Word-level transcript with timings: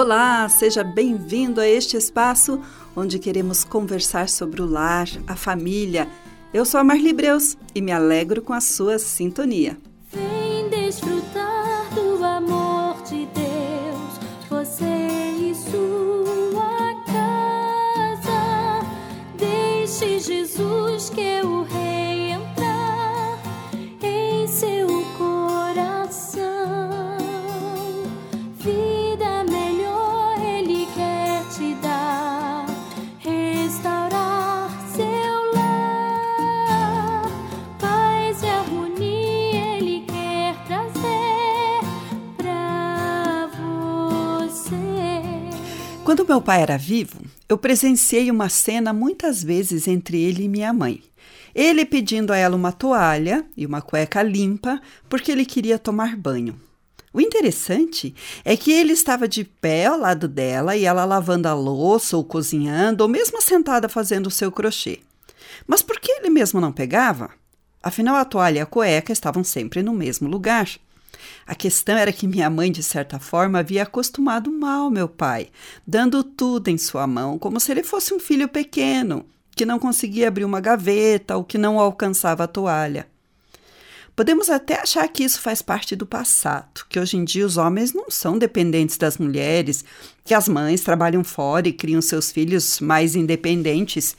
Olá, 0.00 0.48
seja 0.48 0.84
bem-vindo 0.84 1.60
a 1.60 1.66
este 1.66 1.96
espaço 1.96 2.60
onde 2.94 3.18
queremos 3.18 3.64
conversar 3.64 4.28
sobre 4.28 4.62
o 4.62 4.64
lar, 4.64 5.08
a 5.26 5.34
família. 5.34 6.06
Eu 6.54 6.64
sou 6.64 6.78
a 6.78 6.84
Marli 6.84 7.12
Breus 7.12 7.56
e 7.74 7.80
me 7.80 7.90
alegro 7.90 8.40
com 8.40 8.52
a 8.52 8.60
sua 8.60 8.96
sintonia. 9.00 9.76
Vem 10.12 10.68
desfrutar 10.68 11.92
do 11.92 12.24
amor 12.24 13.02
de 13.02 13.26
Deus, 13.26 14.20
você 14.48 14.84
e 15.40 15.52
sua 15.52 16.94
casa. 17.04 18.86
Deixe 19.36 20.20
Jesus 20.20 21.10
que 21.10 21.40
o 21.42 21.64
rei 21.64 21.87
Quando 46.18 46.30
meu 46.30 46.42
pai 46.42 46.62
era 46.62 46.76
vivo, 46.76 47.20
eu 47.48 47.56
presenciei 47.56 48.28
uma 48.28 48.48
cena 48.48 48.92
muitas 48.92 49.40
vezes 49.40 49.86
entre 49.86 50.20
ele 50.20 50.42
e 50.42 50.48
minha 50.48 50.72
mãe. 50.72 51.00
Ele 51.54 51.84
pedindo 51.84 52.32
a 52.32 52.36
ela 52.36 52.56
uma 52.56 52.72
toalha 52.72 53.46
e 53.56 53.64
uma 53.64 53.80
cueca 53.80 54.20
limpa 54.20 54.80
porque 55.08 55.30
ele 55.30 55.46
queria 55.46 55.78
tomar 55.78 56.16
banho. 56.16 56.60
O 57.12 57.20
interessante 57.20 58.12
é 58.44 58.56
que 58.56 58.72
ele 58.72 58.94
estava 58.94 59.28
de 59.28 59.44
pé 59.44 59.86
ao 59.86 59.96
lado 59.96 60.26
dela 60.26 60.76
e 60.76 60.84
ela 60.84 61.04
lavando 61.04 61.46
a 61.46 61.54
louça 61.54 62.16
ou 62.16 62.24
cozinhando 62.24 63.04
ou 63.04 63.08
mesmo 63.08 63.40
sentada 63.40 63.88
fazendo 63.88 64.26
o 64.26 64.30
seu 64.32 64.50
crochê. 64.50 64.98
Mas 65.68 65.82
por 65.82 66.00
que 66.00 66.10
ele 66.10 66.30
mesmo 66.30 66.60
não 66.60 66.72
pegava? 66.72 67.30
Afinal, 67.80 68.16
a 68.16 68.24
toalha 68.24 68.58
e 68.58 68.60
a 68.60 68.66
cueca 68.66 69.12
estavam 69.12 69.44
sempre 69.44 69.84
no 69.84 69.94
mesmo 69.94 70.28
lugar. 70.28 70.68
A 71.46 71.54
questão 71.54 71.96
era 71.96 72.12
que 72.12 72.26
minha 72.26 72.48
mãe, 72.50 72.70
de 72.70 72.82
certa 72.82 73.18
forma, 73.18 73.58
havia 73.58 73.82
acostumado 73.82 74.50
mal 74.50 74.90
meu 74.90 75.08
pai, 75.08 75.48
dando 75.86 76.22
tudo 76.22 76.68
em 76.68 76.78
sua 76.78 77.06
mão, 77.06 77.38
como 77.38 77.58
se 77.60 77.70
ele 77.70 77.82
fosse 77.82 78.12
um 78.14 78.18
filho 78.18 78.48
pequeno, 78.48 79.24
que 79.56 79.66
não 79.66 79.78
conseguia 79.78 80.28
abrir 80.28 80.44
uma 80.44 80.60
gaveta 80.60 81.36
ou 81.36 81.44
que 81.44 81.58
não 81.58 81.78
alcançava 81.78 82.44
a 82.44 82.48
toalha. 82.48 83.06
Podemos 84.18 84.50
até 84.50 84.80
achar 84.80 85.06
que 85.06 85.22
isso 85.22 85.40
faz 85.40 85.62
parte 85.62 85.94
do 85.94 86.04
passado, 86.04 86.84
que 86.88 86.98
hoje 86.98 87.16
em 87.16 87.24
dia 87.24 87.46
os 87.46 87.56
homens 87.56 87.92
não 87.92 88.10
são 88.10 88.36
dependentes 88.36 88.96
das 88.96 89.16
mulheres, 89.16 89.84
que 90.24 90.34
as 90.34 90.48
mães 90.48 90.80
trabalham 90.80 91.22
fora 91.22 91.68
e 91.68 91.72
criam 91.72 92.02
seus 92.02 92.32
filhos 92.32 92.80
mais 92.80 93.14
independentes. 93.14 94.16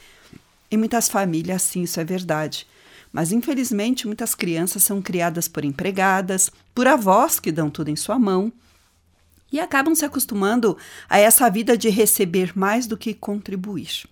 Em 0.71 0.77
muitas 0.77 1.09
famílias, 1.09 1.63
sim, 1.63 1.81
isso 1.81 1.99
é 1.99 2.05
verdade. 2.05 2.65
Mas, 3.11 3.31
infelizmente, 3.31 4.05
muitas 4.05 4.35
crianças 4.35 4.83
são 4.83 5.01
criadas 5.01 5.47
por 5.47 5.65
empregadas, 5.65 6.51
por 6.73 6.87
avós 6.87 7.39
que 7.39 7.51
dão 7.51 7.69
tudo 7.69 7.89
em 7.89 7.95
sua 7.95 8.19
mão 8.19 8.51
e 9.51 9.59
acabam 9.59 9.95
se 9.95 10.05
acostumando 10.05 10.77
a 11.09 11.17
essa 11.17 11.49
vida 11.49 11.77
de 11.77 11.89
receber 11.89 12.57
mais 12.57 12.85
do 12.85 12.97
que 12.97 13.13
contribuir. 13.13 14.07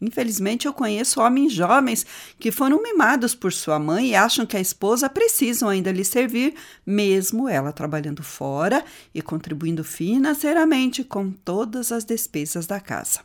Infelizmente, 0.00 0.66
eu 0.66 0.72
conheço 0.72 1.20
homens 1.20 1.52
jovens 1.52 2.04
que 2.36 2.50
foram 2.50 2.82
mimados 2.82 3.36
por 3.36 3.52
sua 3.52 3.78
mãe 3.78 4.08
e 4.08 4.14
acham 4.16 4.44
que 4.44 4.56
a 4.56 4.60
esposa 4.60 5.08
precisam 5.08 5.68
ainda 5.68 5.92
lhe 5.92 6.04
servir, 6.04 6.54
mesmo 6.84 7.48
ela 7.48 7.70
trabalhando 7.70 8.20
fora 8.20 8.84
e 9.14 9.22
contribuindo 9.22 9.84
financeiramente 9.84 11.04
com 11.04 11.30
todas 11.30 11.92
as 11.92 12.04
despesas 12.04 12.66
da 12.66 12.80
casa. 12.80 13.20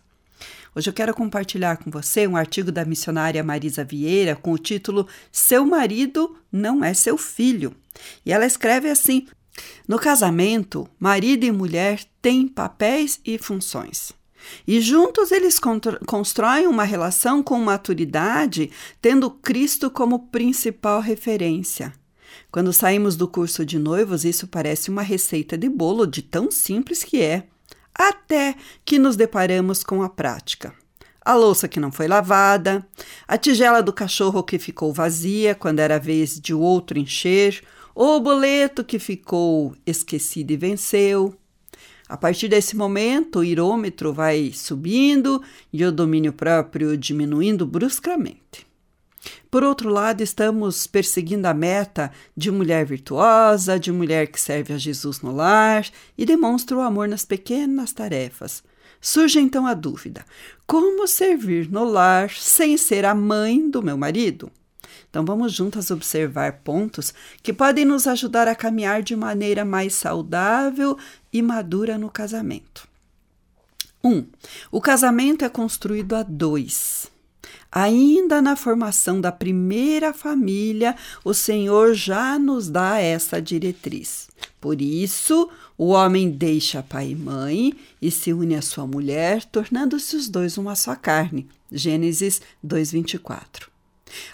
Hoje 0.77 0.91
eu 0.91 0.93
quero 0.93 1.11
compartilhar 1.11 1.77
com 1.77 1.89
você 1.89 2.27
um 2.27 2.37
artigo 2.37 2.71
da 2.71 2.85
missionária 2.85 3.43
Marisa 3.43 3.83
Vieira 3.83 4.35
com 4.35 4.51
o 4.51 4.59
título 4.59 5.07
Seu 5.31 5.65
marido 5.65 6.37
não 6.51 6.83
é 6.83 6.93
seu 6.93 7.17
filho. 7.17 7.75
E 8.23 8.31
ela 8.31 8.45
escreve 8.45 8.87
assim: 8.87 9.25
No 9.87 9.97
casamento, 9.97 10.87
marido 10.99 11.45
e 11.45 11.51
mulher 11.51 12.03
têm 12.21 12.47
papéis 12.47 13.19
e 13.25 13.39
funções. 13.39 14.11
E 14.67 14.79
juntos 14.79 15.31
eles 15.31 15.59
constroem 16.05 16.67
uma 16.67 16.83
relação 16.83 17.41
com 17.41 17.57
maturidade, 17.57 18.69
tendo 19.01 19.31
Cristo 19.31 19.89
como 19.89 20.27
principal 20.27 21.01
referência. 21.01 21.91
Quando 22.51 22.71
saímos 22.71 23.15
do 23.15 23.27
curso 23.27 23.65
de 23.65 23.79
noivos, 23.79 24.23
isso 24.23 24.45
parece 24.45 24.91
uma 24.91 25.01
receita 25.01 25.57
de 25.57 25.69
bolo 25.69 26.05
de 26.05 26.21
tão 26.21 26.51
simples 26.51 27.03
que 27.03 27.19
é, 27.19 27.47
até 27.97 28.55
que 28.85 28.99
nos 28.99 29.15
deparamos 29.15 29.83
com 29.83 30.03
a 30.03 30.09
prática. 30.09 30.73
A 31.23 31.33
louça 31.33 31.67
que 31.67 31.79
não 31.79 31.91
foi 31.91 32.07
lavada, 32.07 32.87
a 33.27 33.37
tigela 33.37 33.81
do 33.81 33.91
cachorro 33.91 34.43
que 34.43 34.59
ficou 34.59 34.93
vazia 34.93 35.55
quando 35.55 35.79
era 35.79 35.99
vez 35.99 36.39
de 36.39 36.53
outro 36.53 36.99
encher, 36.99 37.63
o 37.93 38.19
boleto 38.19 38.83
que 38.83 38.99
ficou 38.99 39.75
esquecido 39.85 40.51
e 40.51 40.57
venceu. 40.57 41.35
A 42.07 42.15
partir 42.15 42.47
desse 42.47 42.77
momento, 42.77 43.39
o 43.39 43.43
irômetro 43.43 44.13
vai 44.13 44.51
subindo 44.53 45.41
e 45.73 45.83
o 45.83 45.91
domínio 45.91 46.31
próprio 46.31 46.95
diminuindo 46.95 47.65
bruscamente. 47.65 48.66
Por 49.49 49.63
outro 49.63 49.89
lado, 49.89 50.21
estamos 50.21 50.85
perseguindo 50.85 51.47
a 51.47 51.53
meta 51.53 52.11
de 52.35 52.51
mulher 52.51 52.85
virtuosa, 52.85 53.79
de 53.79 53.91
mulher 53.91 54.27
que 54.27 54.39
serve 54.39 54.73
a 54.73 54.77
Jesus 54.77 55.21
no 55.21 55.31
lar 55.31 55.87
e 56.17 56.25
demonstra 56.25 56.75
o 56.75 56.81
amor 56.81 57.07
nas 57.07 57.25
pequenas 57.25 57.93
tarefas. 57.93 58.63
Surge 58.99 59.39
então 59.39 59.65
a 59.65 59.73
dúvida: 59.73 60.25
como 60.65 61.07
servir 61.07 61.69
no 61.69 61.83
lar 61.83 62.29
sem 62.31 62.77
ser 62.77 63.05
a 63.05 63.15
mãe 63.15 63.69
do 63.69 63.81
meu 63.81 63.97
marido? 63.97 64.51
Então 65.09 65.23
vamos 65.25 65.53
juntas 65.53 65.89
observar 65.89 66.61
pontos 66.63 67.13
que 67.41 67.53
podem 67.53 67.85
nos 67.85 68.07
ajudar 68.07 68.47
a 68.47 68.55
caminhar 68.55 69.01
de 69.01 69.15
maneira 69.15 69.63
mais 69.63 69.93
saudável 69.93 70.97
e 71.31 71.41
madura 71.41 71.97
no 71.97 72.09
casamento. 72.09 72.87
1. 74.03 74.09
Um, 74.09 74.27
o 74.71 74.81
casamento 74.81 75.43
é 75.43 75.49
construído 75.49 76.15
a 76.15 76.23
dois. 76.23 77.09
Ainda 77.71 78.41
na 78.41 78.55
formação 78.55 79.19
da 79.19 79.31
primeira 79.31 80.13
família, 80.13 80.95
o 81.23 81.33
Senhor 81.33 81.93
já 81.93 82.39
nos 82.39 82.69
dá 82.69 82.99
essa 82.99 83.41
diretriz. 83.41 84.29
Por 84.59 84.81
isso, 84.81 85.49
o 85.77 85.89
homem 85.89 86.29
deixa 86.29 86.81
pai 86.81 87.11
e 87.11 87.15
mãe 87.15 87.73
e 88.01 88.09
se 88.09 88.33
une 88.33 88.55
à 88.55 88.61
sua 88.61 88.87
mulher, 88.87 89.43
tornando-se 89.45 90.15
os 90.15 90.27
dois 90.27 90.57
uma 90.57 90.75
só 90.75 90.95
carne. 90.95 91.47
Gênesis 91.71 92.41
2:24. 92.63 93.69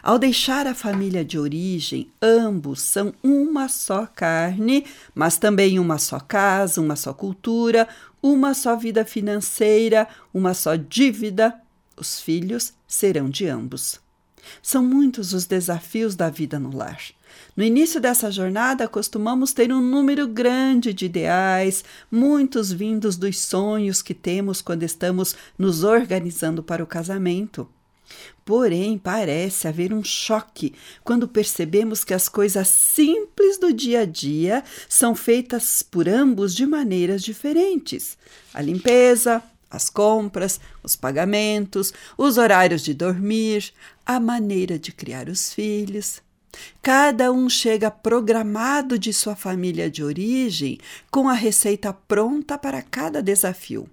Ao 0.02 0.20
deixar 0.20 0.68
a 0.68 0.76
família 0.76 1.26
de 1.26 1.38
origem, 1.38 2.08
ambos 2.22 2.82
são 2.82 3.14
uma 3.24 3.68
só 3.68 4.06
carne, 4.06 4.86
mas 5.16 5.38
também 5.38 5.80
uma 5.80 5.98
só 5.98 6.20
casa, 6.20 6.80
uma 6.80 6.96
só 6.96 7.14
cultura, 7.14 7.88
uma 8.22 8.54
só 8.54 8.76
vida 8.76 9.04
financeira, 9.04 10.08
uma 10.34 10.54
só 10.54 10.76
dívida. 10.76 11.56
Os 12.04 12.20
filhos 12.20 12.74
serão 12.86 13.30
de 13.30 13.48
ambos. 13.48 13.98
São 14.62 14.84
muitos 14.84 15.32
os 15.32 15.46
desafios 15.46 16.18
da 16.18 16.30
vida 16.30 16.60
no 16.60 16.76
lar. 16.76 17.00
No 17.56 17.64
início 17.64 18.02
dessa 18.02 18.30
jornada, 18.30 18.90
costumamos 18.90 19.54
ter 19.54 19.72
um 19.72 19.80
número 19.80 20.28
grande 20.28 20.92
de 20.92 21.06
ideais, 21.06 21.82
muitos 22.12 22.74
vindos 22.74 23.16
dos 23.16 23.40
sonhos 23.40 24.02
que 24.02 24.14
temos 24.14 24.62
quando 24.62 24.84
estamos 24.84 25.34
nos 25.58 25.86
organizando 25.86 26.62
para 26.62 26.84
o 26.84 26.88
casamento. 26.88 27.70
Porém, 28.44 28.98
parece 28.98 29.66
haver 29.70 29.94
um 29.94 30.04
choque 30.04 30.74
quando 31.06 31.26
percebemos 31.26 32.04
que 32.04 32.14
as 32.14 32.28
coisas 32.28 32.68
simples 32.68 33.58
do 33.58 33.72
dia 33.72 34.02
a 34.02 34.06
dia 34.06 34.62
são 34.90 35.16
feitas 35.16 35.82
por 35.82 36.10
ambos 36.10 36.54
de 36.54 36.66
maneiras 36.66 37.24
diferentes. 37.24 38.18
A 38.54 38.62
limpeza, 38.62 39.42
as 39.76 39.90
compras, 39.90 40.60
os 40.84 40.96
pagamentos, 40.96 41.94
os 42.18 42.38
horários 42.38 42.84
de 42.84 42.94
dormir, 42.94 43.74
a 44.06 44.20
maneira 44.20 44.78
de 44.78 44.92
criar 44.92 45.28
os 45.28 45.54
filhos. 45.54 46.22
Cada 46.82 47.32
um 47.32 47.50
chega 47.50 47.90
programado 47.90 49.00
de 49.00 49.12
sua 49.12 49.36
família 49.36 49.90
de 49.90 50.04
origem 50.04 50.78
com 51.10 51.28
a 51.28 51.34
receita 51.34 51.92
pronta 51.92 52.58
para 52.58 52.82
cada 52.82 53.22
desafio. 53.22 53.90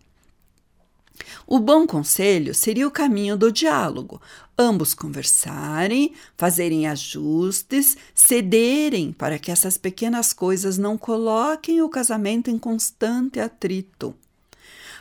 O 1.47 1.59
bom 1.59 1.87
conselho 1.87 2.55
seria 2.55 2.87
o 2.87 2.91
caminho 2.91 3.37
do 3.37 3.53
diálogo, 3.53 4.21
ambos 4.59 4.95
conversarem, 4.95 6.13
fazerem 6.37 6.87
ajustes, 6.87 7.97
cederem 8.15 9.13
para 9.13 9.39
que 9.39 9.51
essas 9.51 9.77
pequenas 9.77 10.33
coisas 10.33 10.79
não 10.79 10.97
coloquem 10.97 11.83
o 11.83 11.89
casamento 11.89 12.51
em 12.51 12.59
constante 12.59 13.41
atrito. 13.41 14.15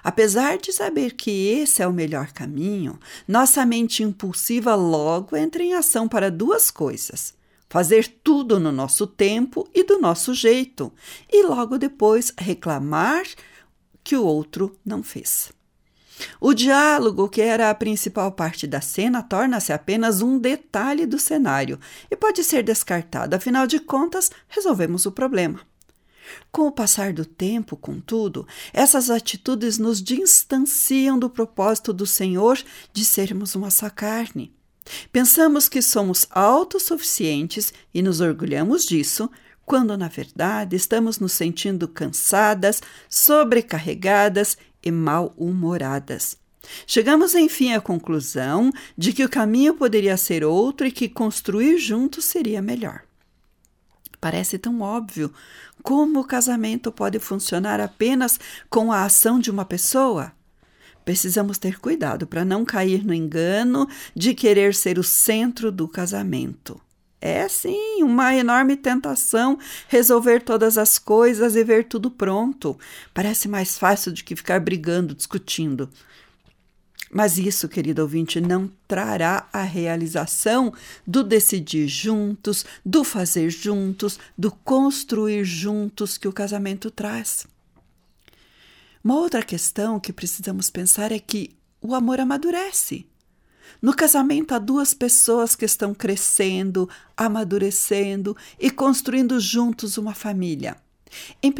Apesar 0.04 0.58
de 0.58 0.72
saber 0.72 1.14
que 1.14 1.48
esse 1.48 1.82
é 1.82 1.88
o 1.88 1.94
melhor 1.94 2.32
caminho, 2.32 3.00
nossa 3.28 3.66
mente 3.66 4.04
impulsiva 4.04 4.76
logo 4.76 5.36
entra 5.36 5.64
em 5.64 5.74
ação 5.74 6.08
para 6.08 6.32
duas 6.32 6.72
coisas: 6.72 7.34
fazer 7.70 8.08
tudo 8.24 8.60
no 8.60 8.72
nosso 8.72 9.06
tempo 9.06 9.68
e 9.74 9.84
do 9.84 10.00
nosso 10.00 10.34
jeito, 10.34 10.92
e 11.32 11.44
logo 11.44 11.78
depois 11.78 12.34
reclamar 12.38 13.24
que 14.04 14.16
o 14.16 14.26
outro 14.26 14.78
não 14.86 15.04
fez. 15.04 15.52
O 16.40 16.54
diálogo, 16.54 17.30
que 17.30 17.42
era 17.42 17.70
a 17.70 17.76
principal 17.76 18.32
parte 18.32 18.68
da 18.68 18.82
cena, 18.82 19.24
torna-se 19.24 19.72
apenas 19.72 20.22
um 20.22 20.38
detalhe 20.38 21.06
do 21.06 21.18
cenário 21.18 21.80
e 22.10 22.16
pode 22.16 22.44
ser 22.44 22.64
descartado, 22.64 23.36
afinal 23.36 23.66
de 23.66 23.80
contas, 23.80 24.30
resolvemos 24.48 25.06
o 25.06 25.12
problema. 25.12 25.62
Com 26.52 26.68
o 26.68 26.72
passar 26.72 27.14
do 27.14 27.26
tempo, 27.26 27.78
contudo, 27.78 28.48
essas 28.74 29.10
atitudes 29.10 29.78
nos 29.78 30.02
distanciam 30.02 31.18
do 31.18 31.30
propósito 31.30 31.94
do 31.94 32.06
Senhor 32.06 32.62
de 32.92 33.06
sermos 33.06 33.56
uma 33.56 33.70
só 33.70 33.90
carne. 33.90 34.54
Pensamos 35.12 35.70
que 35.70 35.82
somos 35.82 36.26
autossuficientes 36.32 37.74
e 37.94 38.02
nos 38.02 38.22
orgulhamos 38.22 38.86
disso, 38.86 39.30
quando 39.66 39.96
na 39.96 40.08
verdade 40.08 40.76
estamos 40.76 41.20
nos 41.20 41.34
sentindo 41.34 41.88
cansadas, 41.88 42.82
sobrecarregadas 43.08 44.58
e 44.84 44.92
mal-humoradas. 44.92 46.38
Chegamos 46.86 47.36
enfim 47.36 47.74
à 47.74 47.82
conclusão 47.82 48.72
de 48.98 49.14
que 49.14 49.24
o 49.24 49.30
caminho 49.30 49.76
poderia 49.76 50.18
ser 50.18 50.44
outro 50.44 50.88
e 50.88 50.92
que 50.92 51.08
construir 51.08 51.78
juntos 51.78 52.26
seria 52.26 52.62
melhor. 52.62 53.04
Parece 54.20 54.58
tão 54.58 54.82
óbvio 54.82 55.34
como 55.84 56.20
o 56.20 56.26
casamento 56.26 56.92
pode 56.92 57.20
funcionar 57.20 57.80
apenas 57.80 58.40
com 58.70 58.92
a 58.92 59.04
ação 59.04 59.40
de 59.40 59.50
uma 59.50 59.66
pessoa. 59.66 60.32
Precisamos 61.04 61.58
ter 61.58 61.80
cuidado 61.80 62.28
para 62.28 62.46
não 62.46 62.64
cair 62.64 63.04
no 63.04 63.14
engano 63.14 63.88
de 64.16 64.34
querer 64.34 64.76
ser 64.76 65.00
o 65.00 65.04
centro 65.04 65.72
do 65.72 65.88
casamento. 65.88 66.80
É 67.22 67.48
sim 67.50 68.02
uma 68.02 68.34
enorme 68.34 68.78
tentação 68.78 69.60
resolver 69.88 70.42
todas 70.42 70.78
as 70.78 70.98
coisas 70.98 71.56
e 71.56 71.64
ver 71.64 71.86
tudo 71.86 72.10
pronto. 72.10 72.78
Parece 73.14 73.48
mais 73.48 73.78
fácil 73.78 74.14
do 74.14 74.24
que 74.24 74.36
ficar 74.36 74.60
brigando, 74.60 75.14
discutindo. 75.14 75.90
Mas 77.12 77.38
isso, 77.38 77.68
querido 77.68 78.04
ouvinte, 78.04 78.40
não 78.40 78.72
trará 78.88 79.48
a 79.52 79.64
realização 79.64 80.72
do 81.06 81.24
decidir 81.24 81.88
juntos, 81.88 82.66
do 82.86 83.04
fazer 83.04 83.50
juntos, 83.50 84.20
do 84.38 84.52
construir 84.52 85.44
juntos 85.44 86.18
que 86.18 86.28
o 86.28 86.34
casamento 86.34 86.92
traz. 86.92 87.48
Uma 89.04 89.16
outra 89.16 89.42
questão 89.42 90.00
que 90.00 90.14
precisamos 90.14 90.70
pensar 90.70 91.12
é 91.12 91.20
que 91.20 91.56
o 91.82 91.96
amor 91.96 92.20
amadurece. 92.20 93.08
No 93.82 93.96
casamento, 93.96 94.54
há 94.54 94.60
duas 94.60 94.94
pessoas 94.94 95.56
que 95.56 95.66
estão 95.66 95.94
crescendo, 95.94 96.90
amadurecendo 97.16 98.36
e 98.60 98.70
construindo 98.70 99.40
juntos 99.40 99.98
uma 99.98 100.14
família. 100.14 100.76
Em 101.42 101.52
1 101.52 101.54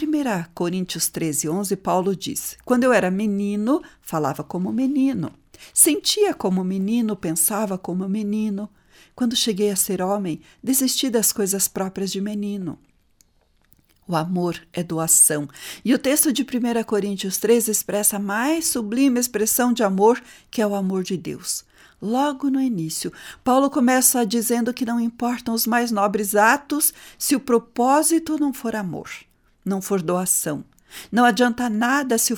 Coríntios 0.54 1.10
13, 1.10 1.50
11, 1.50 1.76
Paulo 1.78 2.16
diz: 2.16 2.58
Quando 2.66 2.84
eu 2.84 2.94
era 2.94 3.10
menino, 3.10 3.82
falava 4.02 4.44
como 4.44 4.72
menino, 4.72 5.32
sentia 5.74 6.34
como 6.34 6.64
menino, 6.64 7.16
pensava 7.16 7.78
como 7.78 8.08
menino. 8.08 8.70
Quando 9.16 9.36
cheguei 9.36 9.70
a 9.70 9.76
ser 9.76 10.02
homem, 10.02 10.42
desisti 10.64 11.10
das 11.10 11.34
coisas 11.34 11.68
próprias 11.68 12.12
de 12.12 12.22
menino. 12.22 12.80
O 14.08 14.16
amor 14.16 14.60
é 14.74 14.82
doação. 14.82 15.48
E 15.86 15.94
o 15.94 16.00
texto 16.00 16.34
de 16.34 16.42
1 16.42 16.84
Coríntios 16.84 17.38
13 17.38 17.70
expressa 17.70 18.16
a 18.16 18.20
mais 18.20 18.68
sublime 18.68 19.20
expressão 19.20 19.72
de 19.72 19.84
amor, 19.84 20.20
que 20.50 20.62
é 20.62 20.66
o 20.66 20.74
amor 20.74 21.04
de 21.04 21.16
Deus. 21.16 21.64
Logo 22.02 22.50
no 22.50 22.62
início, 22.62 23.12
Paulo 23.44 23.70
começa 23.70 24.26
dizendo 24.26 24.74
que 24.74 24.86
não 24.86 25.00
importam 25.00 25.54
os 25.54 25.68
mais 25.68 25.92
nobres 25.92 26.34
atos 26.34 26.94
se 27.18 27.36
o 27.36 27.40
propósito 27.40 28.38
não 28.40 28.54
for 28.54 28.76
amor, 28.76 29.10
não 29.70 29.82
for 29.82 30.02
doação. 30.02 30.66
Não 31.12 31.24
adianta 31.24 31.70
nada 31.70 32.18
se 32.18 32.34
o, 32.34 32.38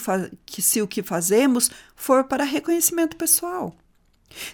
se 0.60 0.82
o 0.82 0.88
que 0.88 1.02
fazemos 1.02 1.72
for 1.96 2.26
para 2.26 2.44
reconhecimento 2.44 3.16
pessoal. 3.16 3.76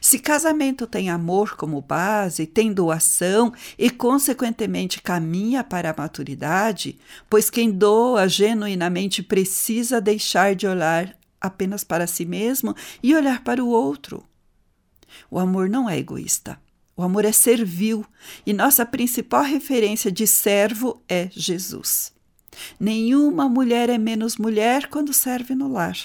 Se 0.02 0.18
casamento 0.18 0.88
tem 0.88 1.10
amor 1.10 1.56
como 1.56 1.82
base, 1.82 2.48
tem 2.48 2.74
doação 2.74 3.54
e, 3.78 3.90
consequentemente, 3.90 5.02
caminha 5.02 5.64
para 5.64 5.92
a 5.92 5.96
maturidade, 5.96 6.98
pois 7.30 7.50
quem 7.50 7.72
doa 7.72 8.28
genuinamente 8.28 9.22
precisa 9.22 10.02
deixar 10.02 10.56
de 10.56 10.68
olhar 10.68 11.16
apenas 11.40 11.84
para 11.84 12.08
si 12.08 12.26
mesmo 12.26 12.76
e 13.04 13.16
olhar 13.16 13.44
para 13.44 13.64
o 13.64 13.70
outro. 13.70 14.24
O 15.30 15.40
amor 15.40 15.70
não 15.70 15.90
é 15.90 15.98
egoísta. 15.98 16.60
O 16.96 17.04
amor 17.04 17.26
é 17.26 17.32
servil 17.32 18.04
e 18.46 18.54
nossa 18.54 18.84
principal 18.84 19.44
referência 19.44 20.12
de 20.12 20.26
servo 20.26 21.00
é 21.08 21.30
Jesus. 21.32 22.17
Nenhuma 22.80 23.48
mulher 23.48 23.90
é 23.90 23.98
menos 23.98 24.38
mulher 24.38 24.88
quando 24.88 25.14
serve 25.14 25.56
no 25.56 25.72
lar. 25.72 25.98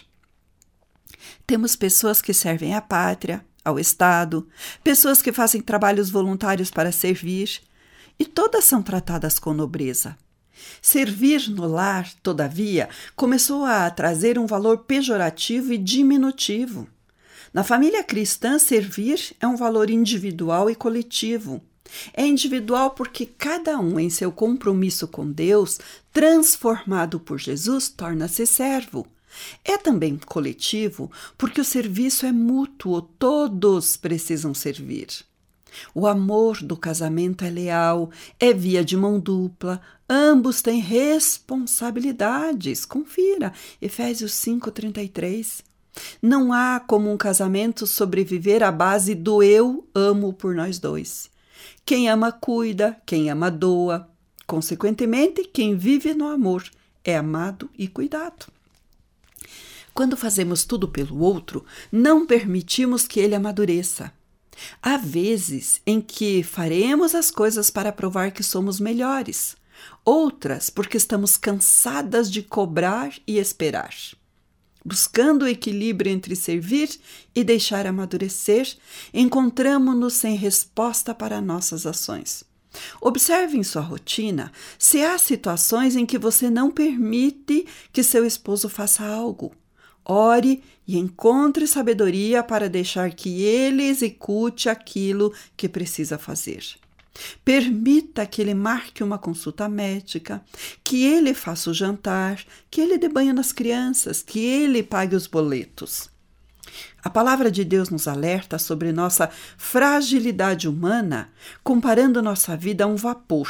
Temos 1.46 1.76
pessoas 1.76 2.20
que 2.20 2.32
servem 2.32 2.74
à 2.74 2.80
pátria, 2.80 3.44
ao 3.64 3.78
Estado, 3.78 4.48
pessoas 4.82 5.22
que 5.22 5.32
fazem 5.32 5.60
trabalhos 5.60 6.10
voluntários 6.10 6.70
para 6.70 6.92
servir, 6.92 7.60
e 8.18 8.24
todas 8.24 8.64
são 8.64 8.82
tratadas 8.82 9.38
com 9.38 9.54
nobreza. 9.54 10.16
Servir 10.80 11.48
no 11.48 11.66
lar, 11.66 12.12
todavia, 12.22 12.88
começou 13.16 13.64
a 13.64 13.88
trazer 13.90 14.38
um 14.38 14.46
valor 14.46 14.78
pejorativo 14.78 15.72
e 15.72 15.78
diminutivo. 15.78 16.88
Na 17.52 17.64
família 17.64 18.02
cristã, 18.02 18.58
servir 18.58 19.34
é 19.40 19.46
um 19.46 19.56
valor 19.56 19.90
individual 19.90 20.70
e 20.70 20.74
coletivo. 20.74 21.62
É 22.12 22.26
individual 22.26 22.90
porque 22.90 23.26
cada 23.26 23.78
um, 23.78 23.98
em 23.98 24.10
seu 24.10 24.32
compromisso 24.32 25.08
com 25.08 25.30
Deus, 25.30 25.78
transformado 26.12 27.20
por 27.20 27.38
Jesus, 27.38 27.88
torna-se 27.88 28.46
servo. 28.46 29.06
É 29.64 29.78
também 29.78 30.18
coletivo 30.18 31.10
porque 31.38 31.60
o 31.60 31.64
serviço 31.64 32.26
é 32.26 32.32
mútuo, 32.32 33.02
todos 33.02 33.96
precisam 33.96 34.52
servir. 34.54 35.08
O 35.94 36.06
amor 36.06 36.62
do 36.62 36.76
casamento 36.76 37.44
é 37.44 37.50
leal, 37.50 38.10
é 38.38 38.52
via 38.52 38.84
de 38.84 38.96
mão 38.96 39.18
dupla, 39.18 39.80
ambos 40.08 40.60
têm 40.60 40.80
responsabilidades. 40.80 42.84
Confira, 42.84 43.52
Efésios 43.80 44.32
5,33. 44.32 45.62
Não 46.20 46.52
há 46.52 46.80
como 46.80 47.10
um 47.10 47.16
casamento 47.16 47.86
sobreviver 47.86 48.62
à 48.62 48.70
base 48.70 49.14
do 49.14 49.42
eu 49.42 49.86
amo 49.94 50.32
por 50.32 50.54
nós 50.54 50.78
dois. 50.78 51.30
Quem 51.84 52.08
ama 52.08 52.30
cuida, 52.30 53.00
quem 53.04 53.30
ama 53.30 53.50
doa. 53.50 54.08
Consequentemente, 54.46 55.44
quem 55.44 55.76
vive 55.76 56.14
no 56.14 56.28
amor 56.28 56.64
é 57.04 57.16
amado 57.16 57.68
e 57.76 57.88
cuidado. 57.88 58.46
Quando 59.92 60.16
fazemos 60.16 60.64
tudo 60.64 60.88
pelo 60.88 61.18
outro, 61.18 61.64
não 61.90 62.26
permitimos 62.26 63.06
que 63.06 63.20
ele 63.20 63.34
amadureça. 63.34 64.12
Há 64.80 64.96
vezes 64.96 65.80
em 65.86 66.00
que 66.00 66.42
faremos 66.42 67.14
as 67.14 67.30
coisas 67.30 67.70
para 67.70 67.92
provar 67.92 68.30
que 68.30 68.42
somos 68.42 68.78
melhores, 68.78 69.56
outras 70.04 70.70
porque 70.70 70.96
estamos 70.96 71.36
cansadas 71.36 72.30
de 72.30 72.42
cobrar 72.42 73.12
e 73.26 73.38
esperar. 73.38 73.94
Buscando 74.84 75.44
o 75.44 75.48
equilíbrio 75.48 76.10
entre 76.10 76.34
servir 76.34 76.90
e 77.34 77.44
deixar 77.44 77.86
amadurecer, 77.86 78.76
encontramos-nos 79.14 80.14
sem 80.14 80.36
resposta 80.36 81.14
para 81.14 81.40
nossas 81.40 81.86
ações. 81.86 82.44
Observe 83.00 83.56
em 83.56 83.62
sua 83.62 83.82
rotina 83.82 84.50
se 84.78 85.02
há 85.02 85.18
situações 85.18 85.94
em 85.94 86.06
que 86.06 86.18
você 86.18 86.50
não 86.50 86.70
permite 86.70 87.66
que 87.92 88.02
seu 88.02 88.24
esposo 88.24 88.68
faça 88.68 89.04
algo. 89.04 89.52
Ore 90.04 90.62
e 90.86 90.98
encontre 90.98 91.66
sabedoria 91.66 92.42
para 92.42 92.68
deixar 92.68 93.12
que 93.12 93.42
ele 93.42 93.84
execute 93.84 94.68
aquilo 94.68 95.32
que 95.56 95.68
precisa 95.68 96.18
fazer. 96.18 96.64
Permita 97.44 98.26
que 98.26 98.40
ele 98.40 98.54
marque 98.54 99.02
uma 99.02 99.18
consulta 99.18 99.68
médica, 99.68 100.42
que 100.82 101.04
ele 101.04 101.34
faça 101.34 101.70
o 101.70 101.74
jantar, 101.74 102.42
que 102.70 102.80
ele 102.80 102.98
dê 102.98 103.08
banho 103.08 103.34
nas 103.34 103.52
crianças, 103.52 104.22
que 104.22 104.40
ele 104.40 104.82
pague 104.82 105.14
os 105.14 105.26
boletos. 105.26 106.10
A 107.02 107.10
palavra 107.10 107.50
de 107.50 107.64
Deus 107.64 107.90
nos 107.90 108.06
alerta 108.06 108.58
sobre 108.58 108.92
nossa 108.92 109.28
fragilidade 109.58 110.68
humana, 110.68 111.30
comparando 111.62 112.22
nossa 112.22 112.56
vida 112.56 112.84
a 112.84 112.86
um 112.86 112.96
vapor. 112.96 113.48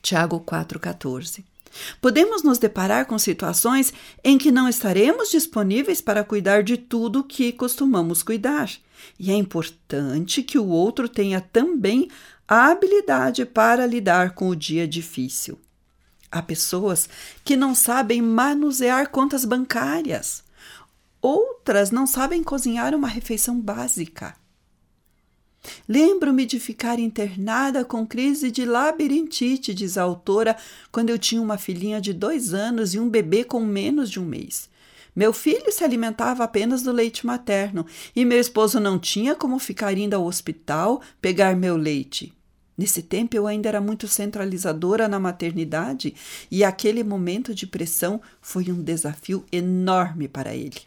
Tiago 0.00 0.40
4,14. 0.40 1.44
Podemos 2.00 2.42
nos 2.42 2.58
deparar 2.58 3.06
com 3.06 3.18
situações 3.18 3.92
em 4.22 4.36
que 4.36 4.52
não 4.52 4.68
estaremos 4.68 5.30
disponíveis 5.30 6.00
para 6.00 6.24
cuidar 6.24 6.62
de 6.62 6.76
tudo 6.76 7.24
que 7.24 7.52
costumamos 7.52 8.22
cuidar, 8.22 8.70
e 9.18 9.30
é 9.30 9.34
importante 9.34 10.42
que 10.42 10.58
o 10.58 10.66
outro 10.66 11.08
tenha 11.08 11.40
também 11.40 12.08
a 12.46 12.70
habilidade 12.70 13.44
para 13.44 13.86
lidar 13.86 14.34
com 14.34 14.48
o 14.48 14.56
dia 14.56 14.86
difícil. 14.86 15.58
Há 16.30 16.42
pessoas 16.42 17.08
que 17.44 17.56
não 17.56 17.74
sabem 17.74 18.22
manusear 18.22 19.10
contas 19.10 19.44
bancárias, 19.44 20.42
outras 21.20 21.90
não 21.90 22.06
sabem 22.06 22.42
cozinhar 22.42 22.94
uma 22.94 23.08
refeição 23.08 23.60
básica. 23.60 24.34
Lembro-me 25.88 26.44
de 26.44 26.58
ficar 26.58 26.98
internada 26.98 27.84
com 27.84 28.06
crise 28.06 28.50
de 28.50 28.64
labirintite, 28.64 29.72
diz 29.72 29.96
a 29.96 30.02
autora, 30.02 30.56
quando 30.90 31.10
eu 31.10 31.18
tinha 31.18 31.40
uma 31.40 31.58
filhinha 31.58 32.00
de 32.00 32.12
dois 32.12 32.52
anos 32.52 32.94
e 32.94 32.98
um 32.98 33.08
bebê 33.08 33.44
com 33.44 33.60
menos 33.60 34.10
de 34.10 34.18
um 34.18 34.24
mês. 34.24 34.68
Meu 35.14 35.32
filho 35.32 35.70
se 35.70 35.84
alimentava 35.84 36.42
apenas 36.42 36.82
do 36.82 36.90
leite 36.90 37.26
materno 37.26 37.84
e 38.16 38.24
meu 38.24 38.40
esposo 38.40 38.80
não 38.80 38.98
tinha 38.98 39.34
como 39.34 39.58
ficar 39.58 39.96
indo 39.96 40.14
ao 40.14 40.24
hospital 40.24 41.02
pegar 41.20 41.54
meu 41.54 41.76
leite. 41.76 42.32
Nesse 42.76 43.02
tempo 43.02 43.36
eu 43.36 43.46
ainda 43.46 43.68
era 43.68 43.80
muito 43.80 44.08
centralizadora 44.08 45.06
na 45.06 45.20
maternidade 45.20 46.14
e 46.50 46.64
aquele 46.64 47.04
momento 47.04 47.54
de 47.54 47.66
pressão 47.66 48.22
foi 48.40 48.72
um 48.72 48.82
desafio 48.82 49.44
enorme 49.52 50.26
para 50.26 50.54
ele. 50.54 50.80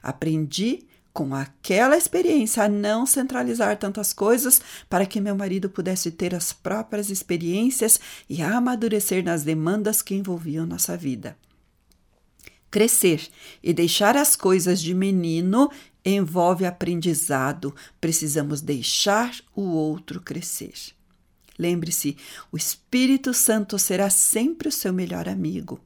Aprendi 0.00 0.84
com 1.14 1.32
aquela 1.32 1.96
experiência 1.96 2.64
a 2.64 2.68
não 2.68 3.06
centralizar 3.06 3.78
tantas 3.78 4.12
coisas 4.12 4.60
para 4.90 5.06
que 5.06 5.20
meu 5.20 5.36
marido 5.36 5.70
pudesse 5.70 6.10
ter 6.10 6.34
as 6.34 6.52
próprias 6.52 7.08
experiências 7.08 8.00
e 8.28 8.42
amadurecer 8.42 9.22
nas 9.22 9.44
demandas 9.44 10.02
que 10.02 10.16
envolviam 10.16 10.66
nossa 10.66 10.96
vida. 10.96 11.36
Crescer 12.68 13.28
e 13.62 13.72
deixar 13.72 14.16
as 14.16 14.34
coisas 14.34 14.80
de 14.80 14.92
menino 14.92 15.70
envolve 16.04 16.66
aprendizado. 16.66 17.72
Precisamos 18.00 18.60
deixar 18.60 19.32
o 19.54 19.62
outro 19.62 20.20
crescer. 20.20 20.74
Lembre-se, 21.56 22.16
o 22.50 22.56
Espírito 22.56 23.32
Santo 23.32 23.78
será 23.78 24.10
sempre 24.10 24.66
o 24.66 24.72
seu 24.72 24.92
melhor 24.92 25.28
amigo. 25.28 25.80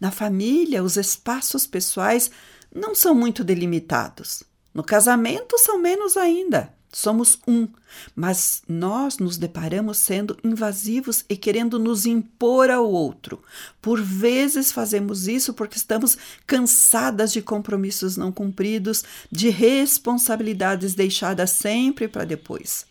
Na 0.00 0.10
família, 0.10 0.82
os 0.82 0.96
espaços 0.96 1.66
pessoais 1.66 2.30
não 2.74 2.94
são 2.94 3.14
muito 3.14 3.44
delimitados. 3.44 4.42
No 4.74 4.82
casamento, 4.82 5.58
são 5.58 5.78
menos 5.78 6.16
ainda. 6.16 6.72
Somos 6.94 7.38
um, 7.48 7.66
mas 8.14 8.62
nós 8.68 9.16
nos 9.16 9.38
deparamos 9.38 9.96
sendo 9.96 10.36
invasivos 10.44 11.24
e 11.26 11.34
querendo 11.34 11.78
nos 11.78 12.04
impor 12.04 12.70
ao 12.70 12.86
outro. 12.86 13.42
Por 13.80 14.02
vezes 14.02 14.70
fazemos 14.70 15.26
isso 15.26 15.54
porque 15.54 15.78
estamos 15.78 16.18
cansadas 16.46 17.32
de 17.32 17.40
compromissos 17.40 18.18
não 18.18 18.30
cumpridos, 18.30 19.04
de 19.30 19.48
responsabilidades 19.48 20.94
deixadas 20.94 21.52
sempre 21.52 22.08
para 22.08 22.26
depois. 22.26 22.84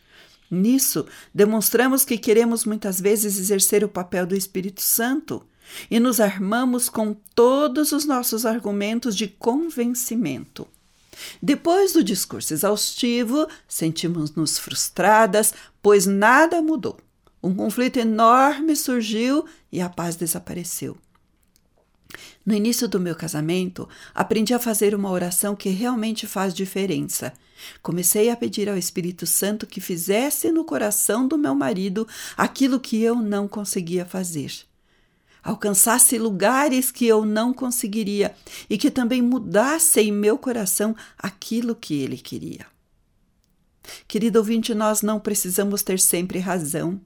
Nisso, 0.50 1.05
demonstramos 1.33 2.03
que 2.03 2.17
queremos 2.17 2.65
muitas 2.65 3.00
vezes 3.00 3.38
exercer 3.38 3.83
o 3.83 3.89
papel 3.89 4.25
do 4.25 4.35
Espírito 4.35 4.81
Santo 4.81 5.45
e 5.91 6.00
nos 6.00 6.19
armamos 6.19 6.89
com 6.89 7.15
todos 7.35 7.91
os 7.91 8.03
nossos 8.03 8.47
argumentos 8.47 9.15
de 9.15 9.27
convencimento. 9.27 10.67
Depois 11.41 11.93
do 11.93 12.03
discurso 12.03 12.53
exaustivo, 12.53 13.47
sentimos-nos 13.67 14.57
frustradas, 14.57 15.53
pois 15.81 16.05
nada 16.05 16.61
mudou. 16.61 16.97
Um 17.43 17.55
conflito 17.55 17.97
enorme 17.97 18.75
surgiu 18.75 19.45
e 19.71 19.81
a 19.81 19.89
paz 19.89 20.15
desapareceu. 20.15 20.97
No 22.45 22.53
início 22.53 22.87
do 22.87 22.99
meu 22.99 23.15
casamento, 23.15 23.87
aprendi 24.13 24.53
a 24.53 24.59
fazer 24.59 24.93
uma 24.93 25.09
oração 25.09 25.55
que 25.55 25.69
realmente 25.69 26.27
faz 26.27 26.53
diferença. 26.53 27.33
Comecei 27.81 28.29
a 28.29 28.35
pedir 28.35 28.67
ao 28.67 28.77
Espírito 28.77 29.27
Santo 29.27 29.67
que 29.67 29.79
fizesse 29.79 30.51
no 30.51 30.65
coração 30.65 31.27
do 31.27 31.37
meu 31.37 31.53
marido 31.53 32.07
aquilo 32.35 32.79
que 32.79 33.01
eu 33.01 33.15
não 33.15 33.47
conseguia 33.47 34.05
fazer. 34.05 34.51
Alcançasse 35.43 36.17
lugares 36.17 36.91
que 36.91 37.07
eu 37.07 37.25
não 37.25 37.53
conseguiria 37.53 38.36
e 38.69 38.77
que 38.77 38.91
também 38.91 39.21
mudasse 39.21 40.00
em 40.00 40.12
meu 40.12 40.38
coração 40.38 40.95
aquilo 41.17 41.75
que 41.75 41.95
ele 42.01 42.17
queria. 42.17 42.65
Querido 44.07 44.39
ouvinte, 44.39 44.74
nós 44.74 45.01
não 45.01 45.19
precisamos 45.19 45.81
ter 45.81 46.00
sempre 46.00 46.39
razão. 46.39 47.01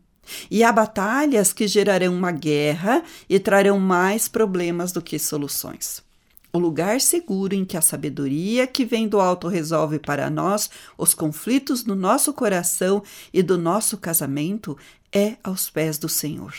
E 0.49 0.63
há 0.63 0.71
batalhas 0.71 1.53
que 1.53 1.67
gerarão 1.67 2.13
uma 2.13 2.31
guerra 2.31 3.03
e 3.29 3.39
trarão 3.39 3.79
mais 3.79 4.27
problemas 4.27 4.91
do 4.91 5.01
que 5.01 5.19
soluções. 5.19 6.03
O 6.51 6.57
lugar 6.57 7.01
seguro 7.01 7.53
em 7.53 7.65
que 7.65 7.77
a 7.77 7.81
sabedoria 7.81 8.65
que 8.65 8.85
vem 8.85 9.07
do 9.07 9.19
alto 9.19 9.47
resolve 9.47 9.99
para 9.99 10.29
nós 10.29 10.69
os 10.97 11.13
conflitos 11.13 11.83
do 11.83 11.95
nosso 11.95 12.33
coração 12.33 13.03
e 13.33 13.43
do 13.43 13.57
nosso 13.57 13.97
casamento 13.97 14.77
é 15.11 15.35
aos 15.43 15.69
pés 15.69 15.97
do 15.97 16.07
Senhor. 16.07 16.53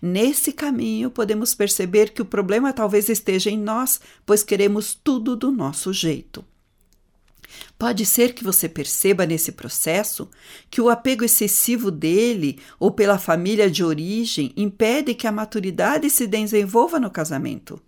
Nesse 0.00 0.52
caminho, 0.52 1.10
podemos 1.10 1.54
perceber 1.54 2.10
que 2.10 2.22
o 2.22 2.26
problema 2.26 2.72
talvez 2.72 3.08
esteja 3.08 3.50
em 3.50 3.58
nós, 3.58 4.00
pois 4.26 4.42
queremos 4.42 4.94
tudo 4.94 5.34
do 5.34 5.50
nosso 5.50 5.92
jeito. 5.92 6.44
Pode 7.78 8.06
ser 8.06 8.34
que 8.34 8.44
você 8.44 8.68
perceba 8.68 9.26
nesse 9.26 9.52
processo 9.52 10.30
que 10.70 10.80
o 10.80 10.88
apego 10.88 11.24
excessivo 11.24 11.90
dele 11.90 12.58
ou 12.78 12.90
pela 12.90 13.18
família 13.18 13.70
de 13.70 13.84
origem 13.84 14.52
impede 14.56 15.14
que 15.14 15.26
a 15.26 15.32
maturidade 15.32 16.08
se 16.08 16.26
desenvolva 16.26 16.98
no 16.98 17.10
casamento. 17.10 17.80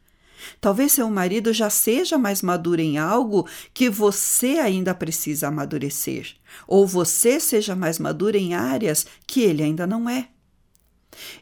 Talvez 0.60 0.92
seu 0.92 1.08
marido 1.08 1.52
já 1.52 1.70
seja 1.70 2.18
mais 2.18 2.42
maduro 2.42 2.80
em 2.80 2.98
algo 2.98 3.48
que 3.72 3.88
você 3.88 4.58
ainda 4.58 4.94
precisa 4.94 5.48
amadurecer, 5.48 6.34
ou 6.66 6.86
você 6.86 7.40
seja 7.40 7.74
mais 7.74 7.98
madura 7.98 8.36
em 8.36 8.52
áreas 8.52 9.06
que 9.26 9.40
ele 9.40 9.62
ainda 9.62 9.86
não 9.86 10.08
é. 10.08 10.28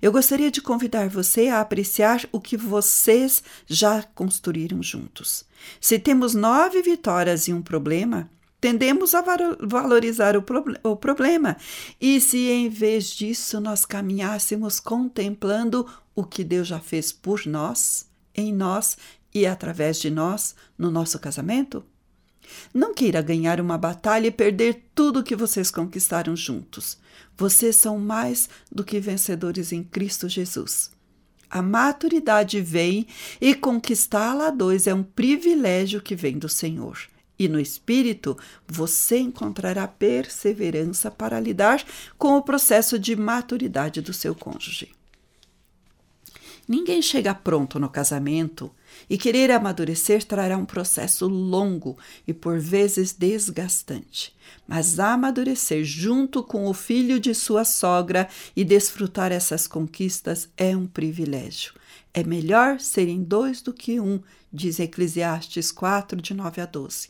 Eu 0.01 0.13
gostaria 0.13 0.51
de 0.51 0.61
convidar 0.61 1.09
você 1.09 1.49
a 1.49 1.61
apreciar 1.61 2.25
o 2.33 2.41
que 2.41 2.57
vocês 2.57 3.43
já 3.67 4.03
construíram 4.03 4.83
juntos. 4.83 5.45
Se 5.81 5.99
temos 5.99 6.35
nove 6.35 6.83
vitórias 6.83 7.49
e 7.49 7.53
um 7.53 7.63
problema, 7.63 8.31
tendemos 8.61 9.15
a 9.15 9.23
valorizar 9.61 10.37
o, 10.37 10.45
o 10.85 10.97
problema. 10.97 11.57
E 12.01 12.21
se 12.21 12.49
em 12.49 12.69
vez 12.69 13.11
disso 13.11 13.61
nós 13.61 13.85
caminhássemos 13.85 14.79
contemplando 14.79 15.87
o 16.15 16.25
que 16.25 16.45
Deus 16.45 16.69
já 16.69 16.79
fez 16.79 17.11
por 17.11 17.47
nós, 17.47 18.07
em 18.35 18.53
nós 18.53 18.97
e 19.35 19.47
através 19.47 19.99
de 19.99 20.11
nós 20.11 20.55
no 20.79 20.91
nosso 20.91 21.19
casamento? 21.19 21.85
Não 22.73 22.95
queira 22.95 23.23
ganhar 23.23 23.61
uma 23.61 23.79
batalha 23.79 24.27
e 24.27 24.31
perder 24.31 24.85
tudo 24.95 25.23
que 25.23 25.37
vocês 25.37 25.71
conquistaram 25.71 26.37
juntos. 26.37 26.99
Vocês 27.37 27.77
são 27.77 27.99
mais 27.99 28.49
do 28.71 28.85
que 28.85 29.01
vencedores 29.01 29.73
em 29.73 29.83
Cristo 29.83 30.29
Jesus. 30.29 30.91
A 31.49 31.61
maturidade 31.61 32.61
vem 32.61 33.07
e 33.41 33.55
conquistá-la 33.55 34.47
a 34.47 34.51
dois 34.51 34.87
é 34.87 34.95
um 34.95 35.03
privilégio 35.03 36.01
que 36.01 36.17
vem 36.17 36.39
do 36.39 36.49
Senhor. 36.49 36.99
E 37.39 37.49
no 37.49 37.61
espírito 37.61 38.39
você 38.67 39.19
encontrará 39.19 39.87
perseverança 39.87 41.11
para 41.11 41.41
lidar 41.41 41.85
com 42.17 42.37
o 42.37 42.43
processo 42.43 42.99
de 42.99 43.17
maturidade 43.17 44.01
do 44.01 44.13
seu 44.13 44.35
cônjuge. 44.35 44.93
Ninguém 46.67 47.03
chega 47.03 47.35
pronto 47.35 47.79
no 47.79 47.89
casamento 47.89 48.71
e 49.09 49.19
querer 49.19 49.51
amadurecer 49.51 50.25
trará 50.25 50.57
um 50.57 50.65
processo 50.65 51.27
longo 51.27 51.99
e 52.27 52.33
por 52.33 52.59
vezes 52.59 53.13
desgastante. 53.13 54.35
Mas 54.67 54.99
amadurecer 54.99 55.85
junto 55.85 56.43
com 56.43 56.67
o 56.67 56.75
filho 56.75 57.19
de 57.19 57.35
sua 57.35 57.65
sogra 57.65 58.29
e 58.55 58.65
desfrutar 58.65 59.33
essas 59.33 59.67
conquistas 59.67 60.49
é 60.57 60.77
um 60.77 60.87
privilégio. 60.87 61.73
É 62.15 62.23
melhor 62.23 62.79
serem 62.79 63.23
dois 63.23 63.63
do 63.63 63.73
que 63.73 63.99
um, 63.99 64.21
diz 64.53 64.79
Eclesiastes 64.79 65.73
4, 65.73 66.21
de 66.21 66.35
9 66.35 66.61
a 66.61 66.67
12. 66.67 67.09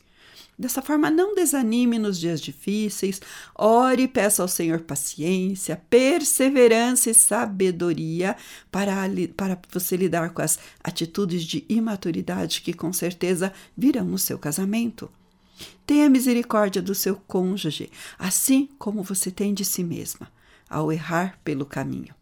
Dessa 0.62 0.81
forma, 0.81 1.11
não 1.11 1.35
desanime 1.35 1.99
nos 1.99 2.21
dias 2.21 2.40
difíceis, 2.40 3.21
ore 3.52 4.04
e 4.04 4.09
peça 4.09 4.42
ao 4.42 4.47
Senhor 4.47 4.83
paciência, 4.83 5.83
perseverança 5.90 7.11
e 7.11 7.14
sabedoria 7.14 8.37
para, 8.71 8.95
para 9.37 9.59
você 9.73 9.97
lidar 9.97 10.31
com 10.31 10.40
as 10.40 10.61
atitudes 10.81 11.42
de 11.42 11.64
imaturidade 11.69 12.61
que 12.61 12.73
com 12.73 12.92
certeza 12.92 13.52
virão 13.76 14.04
no 14.04 14.19
seu 14.19 14.38
casamento. 14.38 15.11
Tenha 15.85 16.09
misericórdia 16.09 16.81
do 16.81 16.95
seu 16.95 17.16
cônjuge, 17.16 17.90
assim 18.16 18.69
como 18.78 19.02
você 19.02 19.33
tem 19.33 19.52
de 19.52 19.64
si 19.64 19.83
mesma, 19.83 20.31
ao 20.71 20.92
errar 20.92 21.40
pelo 21.42 21.66
caminho. 21.66 22.14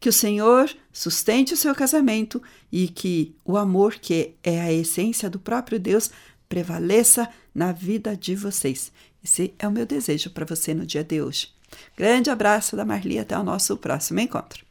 Que 0.00 0.08
o 0.08 0.12
Senhor 0.12 0.70
sustente 0.90 1.52
o 1.52 1.56
seu 1.56 1.74
casamento 1.74 2.42
e 2.72 2.88
que 2.88 3.34
o 3.44 3.58
amor, 3.58 3.96
que 3.96 4.36
é 4.42 4.60
a 4.60 4.72
essência 4.72 5.28
do 5.28 5.38
próprio 5.38 5.78
Deus, 5.78 6.10
prevaleça 6.48 7.28
na 7.54 7.72
vida 7.72 8.16
de 8.16 8.34
vocês. 8.34 8.92
Esse 9.22 9.54
é 9.58 9.66
o 9.66 9.72
meu 9.72 9.86
desejo 9.86 10.30
para 10.30 10.44
você 10.44 10.74
no 10.74 10.86
dia 10.86 11.02
de 11.02 11.20
hoje. 11.22 11.48
Grande 11.96 12.30
abraço 12.30 12.76
da 12.76 12.84
Marli, 12.84 13.18
até 13.18 13.36
o 13.38 13.42
nosso 13.42 13.76
próximo 13.76 14.20
encontro. 14.20 14.64